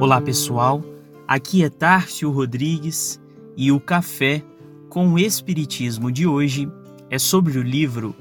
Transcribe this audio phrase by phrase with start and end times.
[0.00, 0.82] Olá pessoal,
[1.28, 3.20] aqui é Tárcio Rodrigues
[3.54, 4.42] e o Café
[4.88, 6.66] com o Espiritismo de hoje
[7.10, 8.16] é sobre o livro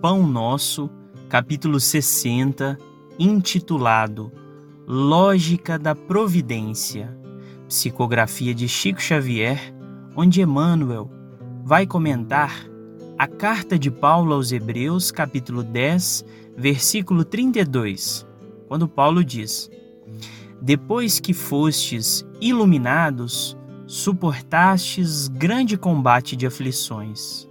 [0.00, 0.88] Pão Nosso,
[1.28, 2.78] capítulo 60,
[3.18, 4.30] intitulado
[4.86, 7.12] Lógica da Providência,
[7.66, 9.74] psicografia de Chico Xavier,
[10.14, 11.10] onde Emmanuel
[11.64, 12.64] vai comentar
[13.18, 16.24] a carta de Paulo aos Hebreus, capítulo 10,
[16.56, 18.24] versículo 32,
[18.68, 19.68] quando Paulo diz
[20.64, 23.54] depois que fostes iluminados,
[23.86, 27.46] suportastes grande combate de aflições.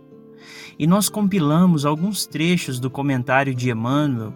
[0.80, 4.34] E nós compilamos alguns trechos do comentário de Emmanuel,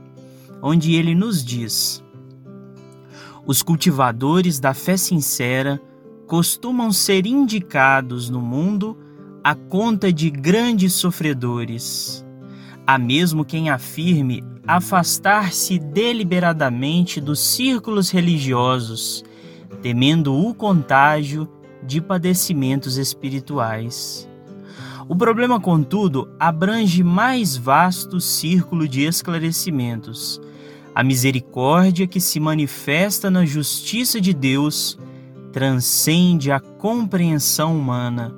[0.61, 2.03] onde ele nos diz:
[3.47, 5.81] Os cultivadores da fé sincera
[6.27, 8.95] costumam ser indicados no mundo
[9.43, 12.23] à conta de grandes sofredores.
[12.89, 19.25] Há mesmo quem afirme afastar-se deliberadamente dos círculos religiosos,
[19.81, 21.49] temendo o contágio
[21.83, 24.25] de padecimentos espirituais.
[25.05, 30.39] O problema, contudo, abrange mais vasto círculo de esclarecimentos.
[30.95, 34.97] A misericórdia que se manifesta na justiça de Deus
[35.51, 38.33] transcende a compreensão humana.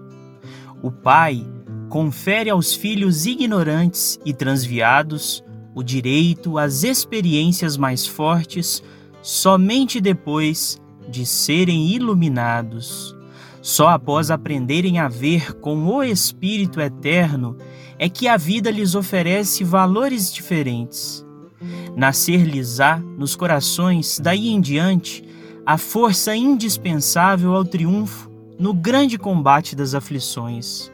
[0.82, 1.46] O Pai
[1.90, 8.84] confere aos filhos ignorantes e transviados o direito às experiências mais fortes
[9.22, 13.16] somente depois de serem iluminados.
[13.62, 17.58] Só após aprenderem a ver com o Espírito Eterno
[17.98, 21.26] é que a vida lhes oferece valores diferentes.
[21.98, 25.24] Nascer-lhes-á nos corações, daí em diante,
[25.66, 30.90] a força indispensável ao triunfo no grande combate das aflições.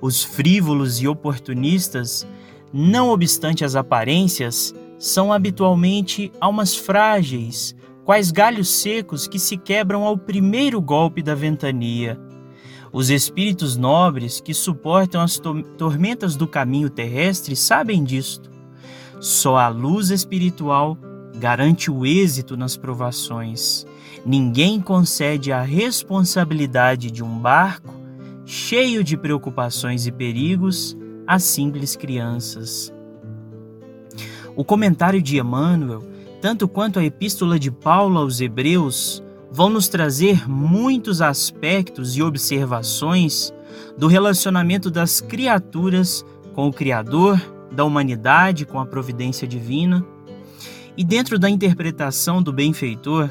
[0.00, 2.26] Os frívolos e oportunistas
[2.72, 7.74] não obstante as aparências, são habitualmente almas frágeis,
[8.04, 12.18] quais galhos secos que se quebram ao primeiro golpe da ventania.
[12.92, 15.40] Os espíritos nobres que suportam as
[15.78, 18.50] tormentas do caminho terrestre sabem disto.
[19.20, 20.98] Só a luz espiritual
[21.36, 23.86] garante o êxito nas provações.
[24.26, 27.99] Ninguém concede a responsabilidade de um barco
[28.50, 32.92] cheio de preocupações e perigos às simples crianças.
[34.56, 36.02] O comentário de Emmanuel,
[36.42, 39.22] tanto quanto a epístola de Paulo aos Hebreus,
[39.52, 43.54] vão nos trazer muitos aspectos e observações
[43.96, 47.40] do relacionamento das criaturas com o Criador,
[47.70, 50.04] da humanidade com a providência divina.
[50.96, 53.30] E dentro da interpretação do benfeitor,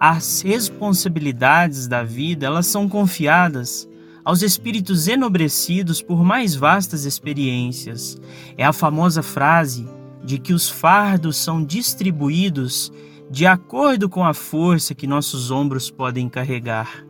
[0.00, 3.88] as responsabilidades da vida, elas são confiadas
[4.24, 8.20] aos espíritos enobrecidos por mais vastas experiências.
[8.56, 9.88] É a famosa frase
[10.24, 12.92] de que os fardos são distribuídos
[13.30, 17.06] de acordo com a força que nossos ombros podem carregar.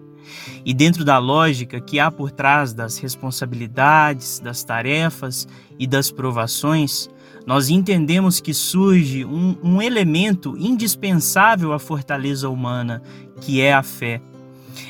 [0.65, 5.48] E dentro da lógica que há por trás das responsabilidades, das tarefas
[5.78, 7.09] e das provações,
[7.47, 13.03] nós entendemos que surge um, um elemento indispensável à fortaleza humana,
[13.41, 14.21] que é a fé.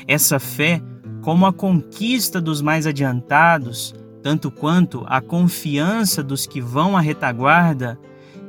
[0.07, 0.81] Essa fé
[1.21, 3.93] como a conquista dos mais adiantados,
[4.23, 7.99] tanto quanto a confiança dos que vão à retaguarda,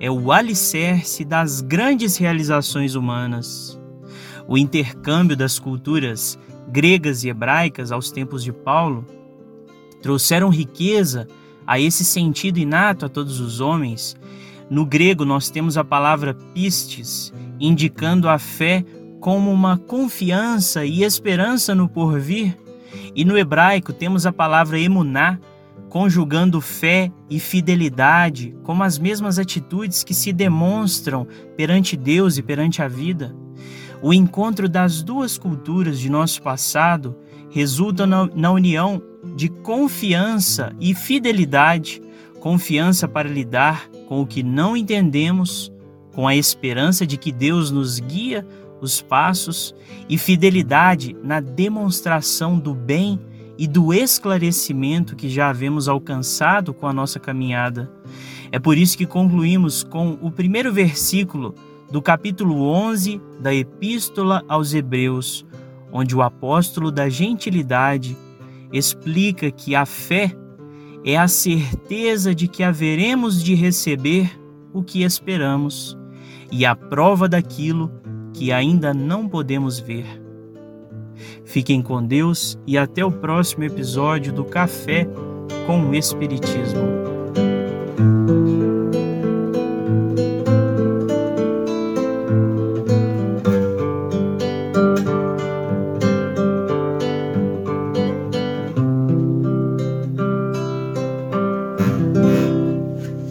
[0.01, 3.79] é o alicerce das grandes realizações humanas.
[4.49, 6.39] O intercâmbio das culturas
[6.69, 9.05] gregas e hebraicas aos tempos de Paulo
[10.01, 11.29] trouxeram riqueza
[11.67, 14.17] a esse sentido inato a todos os homens.
[14.69, 18.85] No grego, nós temos a palavra pistes, indicando a fé
[19.21, 22.59] como uma confiança e esperança no porvir.
[23.15, 25.39] E no hebraico temos a palavra emuná,
[25.89, 31.27] conjugando fé e fidelidade como as mesmas atitudes que se demonstram
[31.57, 33.35] perante Deus e perante a vida.
[34.01, 37.17] O encontro das duas culturas de nosso passado
[37.51, 39.03] resulta na, união
[39.37, 42.03] de confiança e fidelidade,
[42.41, 45.71] confiança para lidar com o que não entendemos,
[46.13, 48.47] com a esperança de que Deus nos guia
[48.83, 49.73] os passos
[50.09, 53.19] e fidelidade na demonstração do bem
[53.57, 57.89] e do esclarecimento que já havemos alcançado com a nossa caminhada.
[58.51, 61.55] É por isso que concluímos com o primeiro versículo
[61.93, 65.47] do capítulo 11 da Epístola aos Hebreus,
[65.93, 68.17] onde o apóstolo da gentilidade
[68.73, 70.35] explica que a fé
[71.05, 74.31] é a certeza de que haveremos de receber
[74.73, 75.97] o que esperamos
[76.51, 78.02] e a prova daquilo
[78.33, 80.07] que ainda não podemos ver.
[81.45, 85.07] Fiquem com Deus e até o próximo episódio do Café
[85.67, 87.12] com o Espiritismo.